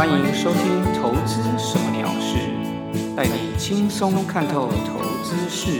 [0.00, 2.38] 欢迎收听《投资什么鸟事》，
[3.14, 5.78] 带你轻松看透投资事。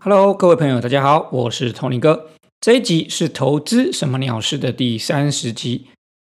[0.00, 2.30] Hello，各位朋友，大家好，我是 Tony 哥。
[2.60, 5.86] 这一集是《投资什么鸟事》的第三十集。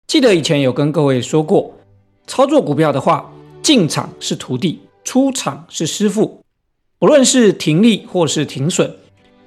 [0.07, 1.73] 记得以前有跟各位说过，
[2.27, 6.43] 操作股票的话，进场是徒弟，出场是师傅。
[6.99, 8.95] 不论是停利或是停损，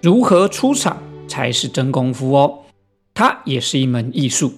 [0.02, 2.62] 如何出场才是真功夫哦。
[3.16, 4.54] 它也是一门艺术。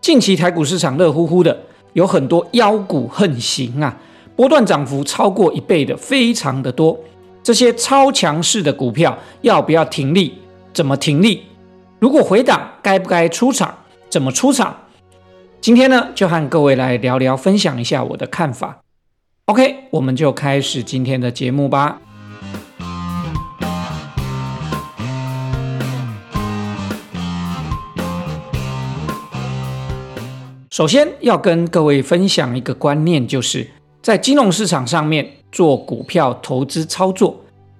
[0.00, 1.58] 近期台股市场热乎乎的，
[1.94, 3.96] 有很多妖股横行啊，
[4.36, 6.96] 波段涨幅超过一倍的非常的多。
[7.42, 10.34] 这些超强势的股票要不要停利？
[10.74, 11.42] 怎么停利？
[11.98, 13.74] 如果回档，该不该出场？
[14.10, 14.76] 怎么出场？
[15.60, 18.80] 今天呢，就和各位来聊聊，分享一下我的看法。
[19.46, 22.00] OK，我们就开始今天的节目吧。
[30.78, 33.66] 首先要跟各位分享一个观念，就是
[34.00, 37.36] 在金融市场上面做股票投资操作，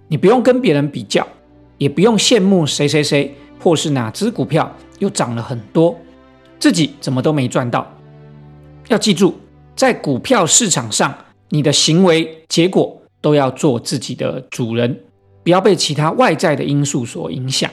[0.08, 1.24] 你不用跟别人比较，
[1.76, 3.32] 也不用羡慕谁谁谁，
[3.62, 5.96] 或是哪只股票又涨了很多，
[6.58, 7.86] 自己怎么都没赚到。
[8.88, 9.32] 要记住，
[9.76, 11.16] 在股票市场上，
[11.50, 15.04] 你的行为结果都要做自己的主人，
[15.44, 17.70] 不要被其他外在的因素所影响。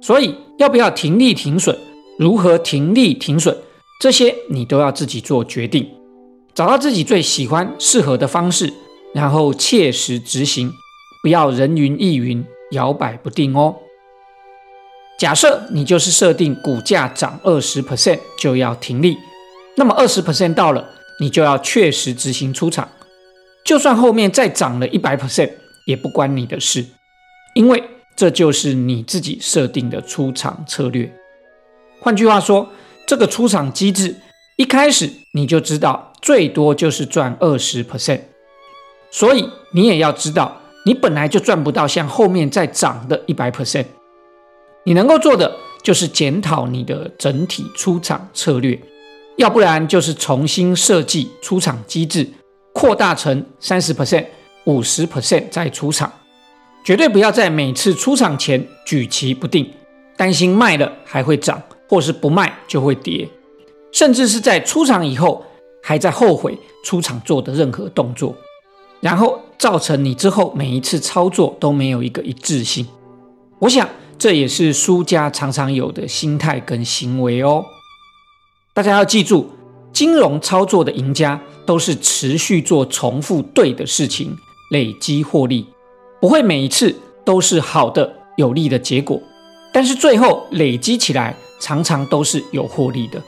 [0.00, 1.78] 所以，要不要停利停损？
[2.18, 3.56] 如何停利停损？
[4.04, 5.88] 这些你都要自己做决定，
[6.52, 8.70] 找到自己最喜欢、适合的方式，
[9.14, 10.70] 然后切实执行，
[11.22, 13.76] 不要人云亦云、摇摆不定哦。
[15.18, 19.16] 假设你就是设定股价涨二十 percent 就要停利，
[19.78, 20.86] 那么二十 percent 到了，
[21.18, 22.86] 你就要确实执行出场，
[23.64, 25.50] 就算后面再涨了一百 percent
[25.86, 26.84] 也不关你的事，
[27.54, 27.82] 因为
[28.14, 31.10] 这就是你自己设定的出场策略。
[32.02, 32.68] 换句话说。
[33.06, 34.14] 这个出场机制
[34.56, 38.20] 一开始你就知道最多就是赚二十 percent，
[39.10, 43.86] 所以你也要知道你本来就赚不到像后面再涨的一百 percent。
[44.84, 48.78] 你能够做的就是检讨你的整体出场策略，
[49.36, 52.28] 要不然就是重新设计出场机制，
[52.72, 54.26] 扩大成三十 percent、
[54.64, 56.12] 五十 percent 再出场，
[56.84, 59.70] 绝对不要在每次出场前举棋不定，
[60.16, 61.62] 担心卖了还会涨。
[61.88, 63.28] 或是不卖就会跌，
[63.92, 65.44] 甚至是在出场以后
[65.82, 68.34] 还在后悔出场做的任何动作，
[69.00, 72.86] 然后造成你之后每一次操作都没有一个一致性。
[73.58, 77.64] 我想这也是输家常常有的心态跟行为哦。
[78.72, 79.50] 大家要记住，
[79.92, 84.36] 金融操作的赢家都是持续做重复对的事情，
[84.70, 85.66] 累积获利，
[86.20, 89.22] 不会每一次都是好的有利的结果，
[89.72, 91.36] 但是最后累积起来。
[91.60, 93.22] 常常都是有获利的。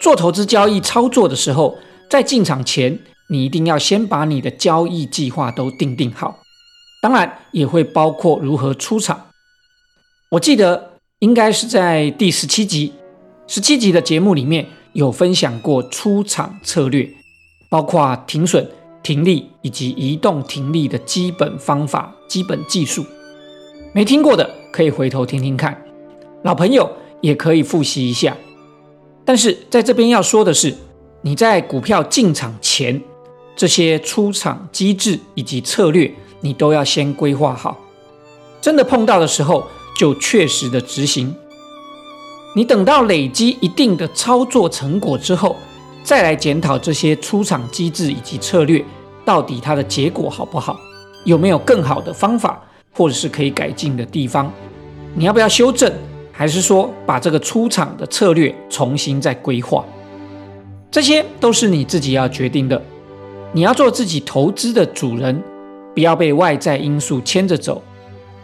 [0.00, 1.76] 做投资交易操作的时候，
[2.08, 2.96] 在进场前，
[3.28, 6.38] 你一定要先把你的交易计划都定定好，
[7.02, 9.26] 当然也会包括如何出场。
[10.30, 12.92] 我记得应该是在第十七集，
[13.48, 17.08] 十七集的节目里面有分享过出场策略，
[17.68, 18.70] 包括停损、
[19.02, 23.04] 停利以及移动停利的基本方法、基本技术。
[23.92, 25.76] 没听过的可以回头听听看，
[26.44, 26.88] 老朋友。
[27.20, 28.36] 也可以复习一下，
[29.24, 30.74] 但是在这边要说的是，
[31.22, 33.00] 你在股票进场前，
[33.56, 37.76] 这些出场机制以及策略，你都要先规划好。
[38.60, 39.64] 真的碰到的时候，
[39.96, 41.34] 就确实的执行。
[42.56, 45.56] 你等到累积一定的操作成果之后，
[46.02, 48.84] 再来检讨这些出场机制以及策略，
[49.24, 50.78] 到底它的结果好不好，
[51.24, 52.62] 有没有更好的方法，
[52.92, 54.52] 或者是可以改进的地方，
[55.14, 55.92] 你要不要修正？
[56.38, 59.84] 还是说把这个出场的策略重新再规划，
[60.88, 62.80] 这些都是你自己要决定的。
[63.52, 65.42] 你要做自己投资的主人，
[65.94, 67.82] 不要被外在因素牵着走，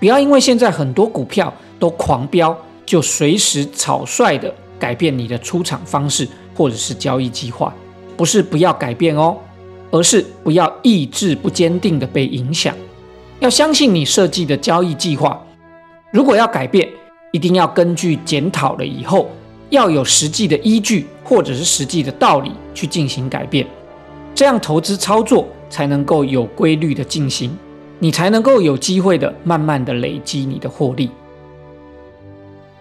[0.01, 6.27] 不要因为现在很多股票都狂飙，就随时草率的改变你的出场方式
[6.57, 7.73] 或者是交易计划。
[8.17, 9.37] 不是不要改变哦，
[9.93, 12.75] 而是不要意志不坚定的被影响。
[13.39, 15.41] 要相信你设计的交易计划，
[16.11, 16.89] 如果要改变。
[17.35, 19.29] 一定要根据检讨了以后，
[19.69, 23.67] 要有实际的依据或者是实际的道理去进行改变，
[24.37, 27.51] 这样投资操作才能够有规律的进行，
[27.99, 31.11] 你才能够有机会的慢慢的累积你的获利。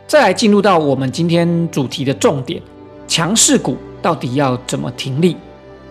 [0.05, 2.61] 再来进入到我们今天主题的重点，
[3.07, 5.35] 强势股到底要怎么停利？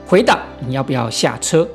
[0.06, 1.66] 回档你要不要下车？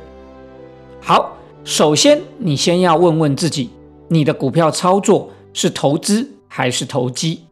[1.01, 1.35] 好，
[1.65, 3.71] 首先你先要问问自己，
[4.07, 6.25] 你的股票操作是投资？
[6.57, 7.45] 还是投机，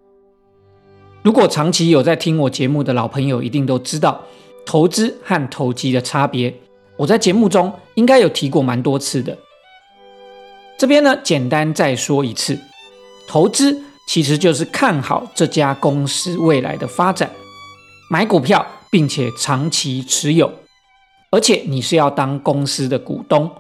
[1.22, 4.20] 如果长期有在听我节目的老朋友，一定都知道
[4.66, 6.52] 投资和投机的差别。
[6.98, 9.38] 我在节目中应该有提过蛮多次的。
[10.80, 12.58] 这边呢，简单再说一次，
[13.28, 17.30] 投资其实就是看好这家公司未来的发展，
[18.10, 20.52] 买股票并且长期持有，
[21.30, 23.52] 而且你是要当公司的股东，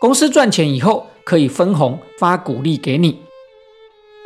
[0.00, 3.20] 公司赚钱以后可以分红发股利给你，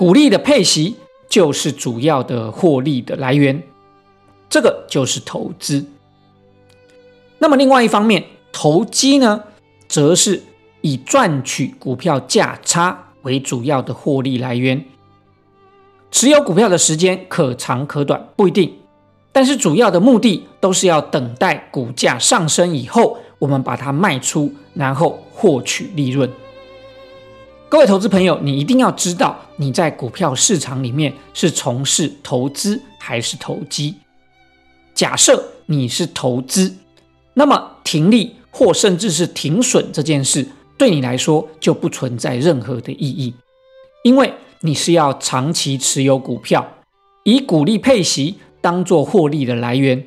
[0.03, 0.97] 股利的配息。
[1.29, 3.63] 就是主要的获利的来源，
[4.51, 5.87] 这个就是投资。
[7.39, 8.23] 那么另外一方面，
[8.53, 9.43] 投机呢，
[9.89, 10.43] 则是
[10.83, 14.85] 以赚取股票价差为主要的获利来源。
[16.11, 18.77] 持有股票的时间可长可短，不一定，
[19.33, 26.29] 但是主要的目的都是要等待股价上升以后，我们把它卖出，然后获取利润。
[27.73, 33.95] 各位投资朋友，你一定要知道你在股票市场里面是从事投资还是投机。
[34.93, 36.77] 假设你是投资，
[37.33, 40.47] 那么停利或甚至是停损这件事，
[40.77, 43.35] 对你来说就不存在任何的意义，
[44.05, 46.75] 因为你是要长期持有股票，
[47.25, 50.07] 以股利配息当做获利的来源，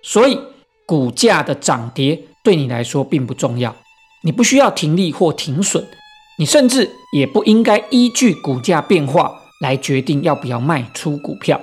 [0.00, 0.40] 所以
[0.86, 3.76] 股价的涨跌对你来说并不重要，
[4.22, 5.86] 你不需要停利或停损。
[6.38, 11.60] 你甚至也不应该依据股价变化来决定要不要卖出股票，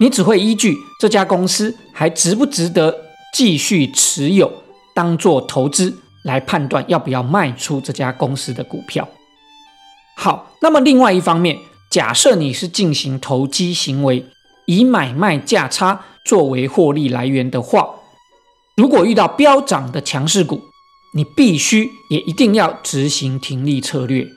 [0.00, 2.94] 你只会依据这家公司还值不值得
[3.32, 4.52] 继续持有，
[4.94, 9.08] 当做投资来判断要不要卖出这家公司的股票。
[10.16, 11.58] 好，那么另外一方面，
[11.88, 14.26] 假设你是进行投机行为，
[14.66, 17.94] 以买卖价差作为获利来源的话，
[18.76, 20.60] 如果遇到飙涨的强势股，
[21.12, 24.28] 你必须也一定要执行停利策略。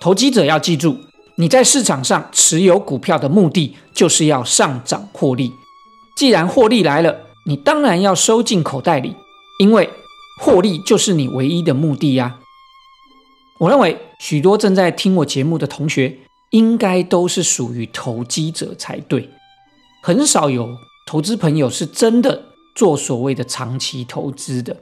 [0.00, 0.98] 投机者要记住，
[1.36, 5.52] 你在市场上持有股票的目的就是要上涨获利。
[6.16, 9.16] 既然获利来了，你当然要收进口袋里，
[9.60, 9.88] 因为
[10.40, 12.38] 获利就是你唯一的目的呀。
[13.60, 16.18] 我认为许多正在听我节目的同学，
[16.50, 19.30] 应该都是属于投机者才对。
[20.02, 20.68] 很少有
[21.06, 22.44] 投资朋友是真的
[22.76, 24.76] 做所谓的长期投资的。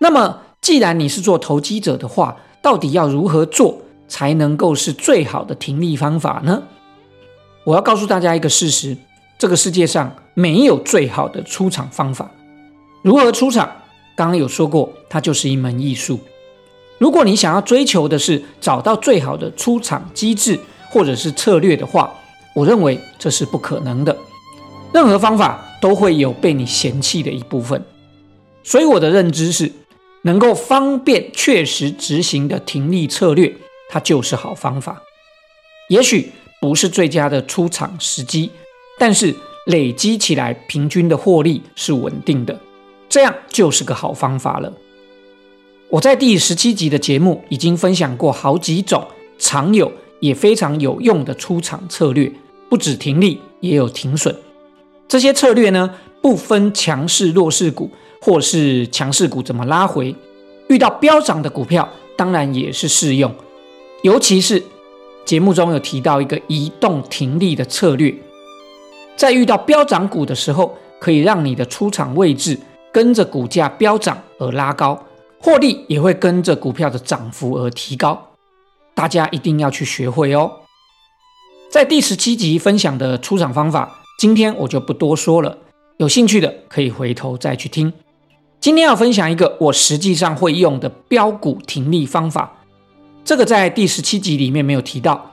[0.00, 6.62] 那么，既然你是做投机者的话，到底要如何做才能够是最好的停利方法呢？
[7.64, 8.96] 我要告诉大家一个事实：
[9.38, 12.30] 这个世界上没有最好的出场方法。
[13.02, 13.70] 如何出场？
[14.14, 16.20] 刚刚有说过，它就是一门艺术。
[16.98, 20.58] 如果你想要追求的是找到最好的出场机制
[20.90, 22.12] 或者是策略的话，
[22.54, 24.16] 我认为这是不可能的。
[24.92, 27.84] 任何方法都会有被你嫌弃的一部分。
[28.62, 29.72] 所以我的认知是。
[30.22, 33.54] 能够方便确实执行的停利策略，
[33.88, 35.02] 它就是好方法。
[35.88, 38.50] 也许不是最佳的出场时机，
[38.98, 39.34] 但是
[39.66, 42.58] 累积起来平均的获利是稳定的，
[43.08, 44.72] 这样就是个好方法了。
[45.90, 49.06] 我在第十七集的节目已经分享过好几种
[49.38, 52.30] 常有也非常有用的出场策略，
[52.68, 54.36] 不止停利，也有停损。
[55.06, 57.90] 这些策略呢，不分强势弱势股。
[58.20, 60.14] 或是强势股怎么拉回，
[60.68, 63.34] 遇到飙涨的股票，当然也是适用。
[64.02, 64.62] 尤其是
[65.24, 68.14] 节目中有提到一个移动停利的策略，
[69.16, 72.58] 在遇到飙涨股的时候，可以让你的出场位置
[72.92, 75.04] 跟着股价飙涨而拉高，
[75.40, 78.30] 获利也会跟着股票的涨幅而提高。
[78.94, 80.50] 大家一定要去学会哦。
[81.70, 85.58] 在第十七集分享的出场方法，今天我就不多说了，
[85.98, 87.92] 有兴趣的可以回头再去听。
[88.60, 92.64] 今天要分享一个我实际上会用的标股停利方法，
[93.24, 95.30] 这个在第十七集里面没有提到，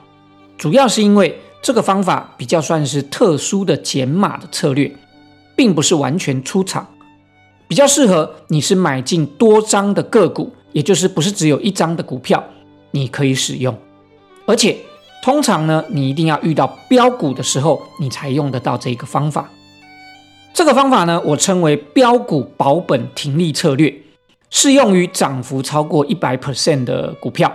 [0.60, 4.96] 主要是因为这个方法比较算是特殊的减码的策略，
[5.56, 6.88] 并不是完全出场，
[7.68, 12.44] 比较适合你是买进多张的个股，也就是不是只有一张的股票，
[12.92, 13.76] 你可以使用，
[14.46, 14.78] 而且
[15.24, 19.50] 通常呢，你一定要遇到标股的时候，你才用得到这个方法。
[20.56, 23.94] 这个方法呢，我称为标股保本停利策略，
[24.50, 27.54] 适用于涨幅超过一百 percent 的股票。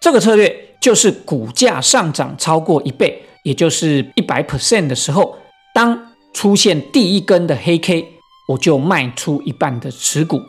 [0.00, 5.38] 这个策略就是股价上涨超过一倍，也就是一百 percent 的时候，
[5.72, 8.04] 当出现第一根的黑 K，
[8.48, 10.42] 我就卖出一半的持股。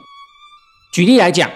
[0.91, 1.47] 举例来讲，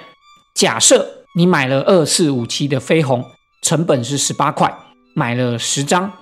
[0.54, 3.26] 假设你买了二四五七的飞鸿，
[3.64, 4.72] 成本是十八块，
[5.16, 6.14] 买了十张，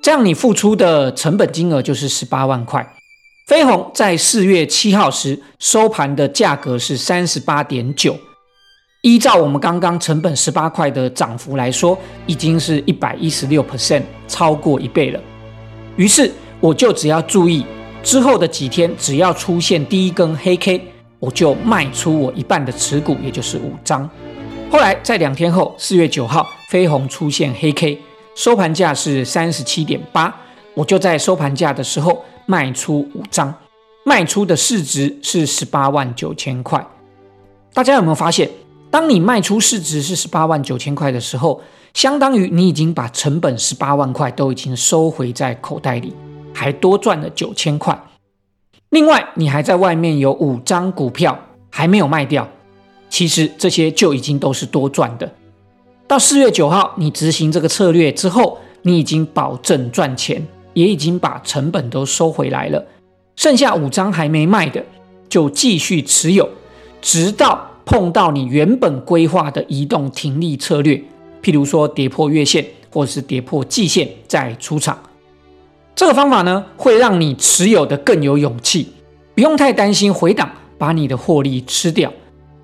[0.00, 2.94] 这样你付出的成本金额就是十八万块。
[3.46, 8.16] 飞鸿在四月七号时收盘的价格是三十八点九，
[9.02, 15.20] 依照我们刚刚成本十八块的涨幅来说，已经是一百一十六 percent，超过一倍了。
[15.96, 17.66] 于是我就只要注意
[18.02, 20.80] 之后的几天，只要出现第一根黑 K，
[21.18, 24.08] 我就卖出我一半的持股，也就是五张。
[24.70, 28.00] 后来在两天后，四月九号，飞鸿出现黑 K，
[28.34, 30.34] 收盘价是三十七点八，
[30.72, 33.54] 我就在收盘价的时候卖出五张，
[34.04, 36.86] 卖出的市值是十八万九千块。
[37.72, 38.50] 大家有没有发现，
[38.90, 41.60] 当你卖出市值是十八万九千块的时候，
[41.94, 46.14] 相当于你已经把成本十八万块都已经收回在口袋里，
[46.52, 47.98] 还多赚了九千块。
[48.90, 51.38] 另外，你还在外面有五张股票
[51.70, 52.48] 还没有卖掉。
[53.10, 55.32] 其实这些就已经都是多赚的。
[56.06, 60.44] 到四月九号，你执行这个策略之后，你已经保证赚钱，
[60.74, 62.84] 也已经把成本都收回来了。
[63.36, 64.84] 剩下五张还没卖的，
[65.28, 66.48] 就继续持有，
[67.00, 71.02] 直到碰到你原本规划的移动停利策略，
[71.42, 74.98] 譬如说跌破月线或是跌破季线再出场。
[75.96, 78.92] 这个方法呢，会让你持有的更有勇气，
[79.34, 82.12] 不用太担心回档把你的获利吃掉。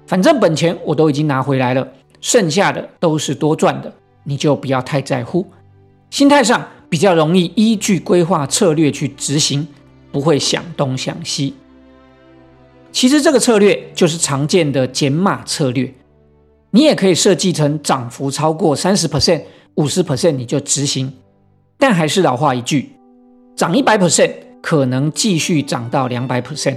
[0.06, 1.86] 反正本钱我都已经拿回来了，
[2.20, 3.92] 剩下的都是多赚的，
[4.24, 5.46] 你就不要太在乎。
[6.10, 9.66] 心态上比较容易依据规划策略去执行，
[10.12, 11.54] 不会想东想西。
[12.92, 15.94] 其实这个策略就是常见的减码策略，
[16.72, 19.44] 你也可以设计成涨幅超过三十 percent、
[19.76, 21.10] 五十 percent 你就执行。
[21.78, 22.90] 但还是老话一句，
[23.56, 26.76] 涨一百 percent 可能继续涨到两百 percent，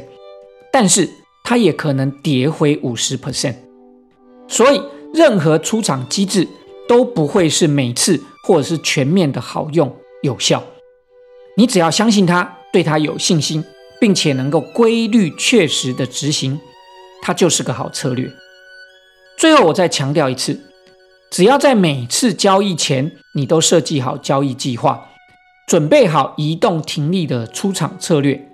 [0.72, 1.10] 但是。
[1.46, 3.55] 它也可能跌回五十 percent，
[4.48, 4.82] 所以
[5.13, 6.48] 任何出场机制
[6.88, 8.17] 都不会是每次
[8.48, 9.93] 或者是全面的好用
[10.24, 10.63] 有效。
[11.56, 13.63] 你只要相信它，对它有信心，
[14.01, 16.60] 并且能够规律确实的执行，
[17.22, 18.27] 它就是个好策略。
[19.38, 20.60] 最后我再强调一次，
[21.30, 25.10] 只要在每次交易前，你都设计好交易计划，
[25.68, 28.50] 准备好移动停利的出场策略，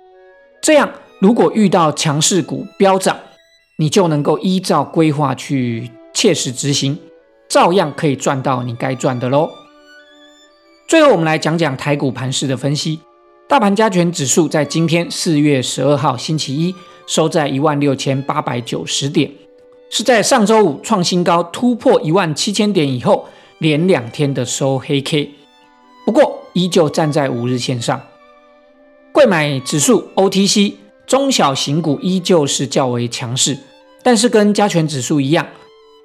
[0.60, 0.92] 这样。
[1.20, 3.18] 如果遇到强势股飙涨，
[3.78, 6.98] 你就能够依照规划去切实执行，
[7.46, 9.50] 照样可以赚到你该赚的喽。
[10.90, 12.98] 最后，我们来讲讲台股盘势的分析。
[13.48, 16.74] 大盘加权指数在今天四月十二号星期一
[17.06, 19.30] 收在一万六千八百九十点，
[19.88, 23.28] 是在上周五创新高突破一万七千点以后，
[23.58, 25.30] 连两天的收黑 K，
[26.04, 28.02] 不过依旧站在五日线上。
[29.12, 30.74] 贵买指数 OTC。
[31.06, 33.56] 中小型股依旧是较为强势，
[34.02, 35.46] 但是跟加权指数一样，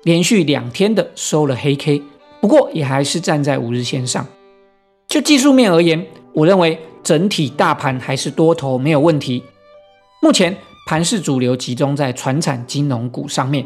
[0.04, 2.04] 连续两天的收了黑 K，
[2.39, 4.27] 不过也还是站在五日线上。
[5.07, 9.43] 就技术面而言，我认为整体大盘还是多头没有问题。
[10.21, 10.55] 目前
[10.88, 13.65] 盘势主流集中在船产金融股上面，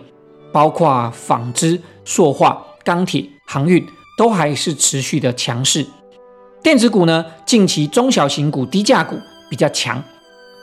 [0.52, 3.86] 包括纺织、塑化、钢铁、航运
[4.18, 5.86] 都还是持续的强势。
[6.62, 9.18] 电子股呢，近期中小型股、低价股
[9.50, 10.04] 比较强。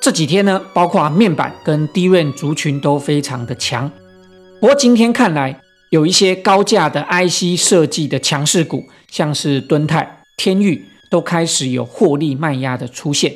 [0.01, 3.91] 这几天呢，包括面板跟低润族群都非常的强。
[4.61, 5.59] 不过今天看来，
[5.91, 13.35] 有一些高价的 IC 设计的强势股，像是敦泰、天域，都开始有获利卖压的出现。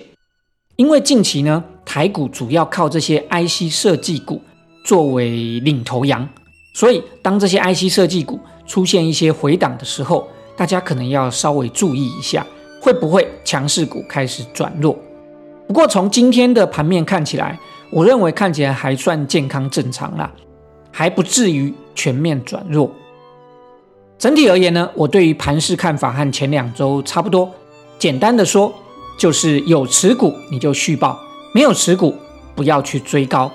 [0.77, 4.41] 因为近期呢，台股主要靠这些 IC 设计股
[4.85, 6.29] 作为领头羊，
[6.75, 12.47] 所以当这些 IC 设计股出现一些回档的时候，大家可能要稍微注意一下，
[12.81, 14.99] 会不会强势股开始转弱。
[15.67, 17.59] 不过从今天的盘面看起来，
[17.91, 20.33] 我认为看起来还算健康正常啦，
[20.91, 22.91] 还不至于全面转弱。
[24.21, 27.51] 整体而言呢，我对于盘势看法和前两周差不多。
[27.99, 28.71] 简单的说，
[29.19, 31.19] 就是有持股你就续报，
[31.55, 32.15] 没有持股
[32.55, 33.51] 不要去追高。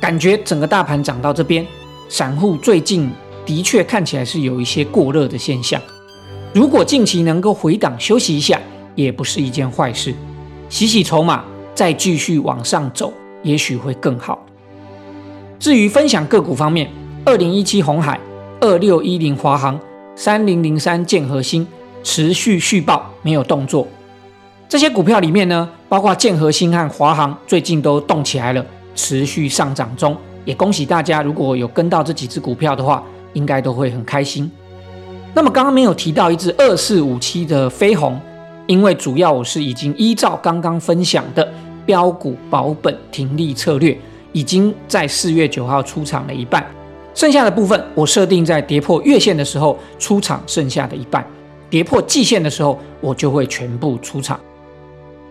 [0.00, 1.66] 感觉整个大盘涨到这边，
[2.08, 3.10] 散户最近
[3.44, 5.78] 的确看起来是有一些过热的现象。
[6.54, 8.58] 如果近期能够回档休息一下，
[8.94, 10.14] 也不是一件坏事。
[10.70, 11.44] 洗洗筹码，
[11.74, 14.42] 再继续往上走，也许会更好。
[15.58, 16.90] 至于分享个股方面，
[17.26, 18.18] 二零一七红海、
[18.60, 19.78] 二六一零华航、
[20.16, 21.66] 三零零三建和新
[22.02, 23.86] 持续续报，没有动作。
[24.68, 30.16] 这些股票里面呢，包括建和新和华航，最近都动起来了，持续上涨中。
[30.44, 34.50] 也恭喜大家，如果有跟到这几只股票的话，应该都会很开心。
[35.34, 38.20] 那么刚刚没有提到一只二四五七的飞鸿。
[38.66, 41.48] 因为主要我是已经依照刚刚分享的
[41.86, 43.98] 标股保本停利策略，
[44.32, 46.66] 已经在四月九号出场了一半，
[47.14, 51.24] 剩下的部分我设定在跌破月线的时候出场，剩下的一半
[51.68, 54.40] 跌破季线的时候我就会全部出场。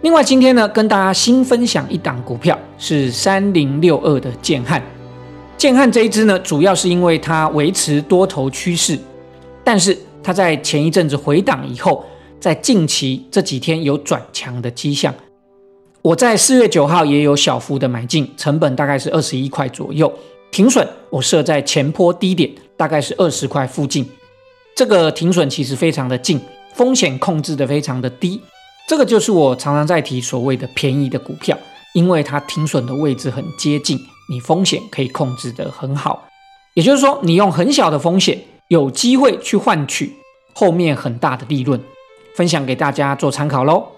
[0.02, 4.82] 另外今天呢，跟大家新分享一档股票是三零六二的建汉，
[5.58, 8.98] 建汉这一支呢，主要是因为它维持多头趋势，
[9.64, 12.04] 但是它在前一阵子回档以后。
[12.40, 15.12] 在近期这几天有转强的迹象。
[16.04, 20.14] 我在四月九号也有小幅的买进，成本大概是二十一块左右，
[20.58, 24.04] 停损我设在前坡低点，大概是二十块附近。
[24.76, 26.42] 这个停损其实非常的近，
[26.74, 28.42] 风险控制的非常的低。
[28.88, 31.56] 这个就是我常常在提所谓的便宜的股票，
[31.94, 34.00] 因为它停损的位置很接近，
[34.32, 36.28] 你风险可以控制的很好。
[36.74, 40.12] 也就是说，你用很小的风险，有机会去换取
[40.54, 41.80] 后面很大的利润。
[42.36, 43.90] 分享给大家做参考喽。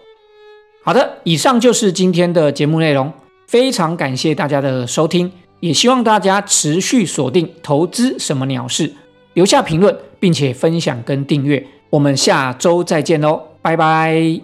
[0.84, 3.14] 好的，以上就是今天的节目内容，
[3.48, 8.94] 非常感谢大家的收听，也希望大家持续锁定投资什么鸟事，
[9.34, 11.66] 留下评论，并且分享跟订阅。
[11.90, 14.42] 我们下周再见喽，拜拜。